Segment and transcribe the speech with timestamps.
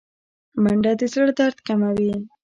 [0.63, 2.13] منډه د زړه درد کموي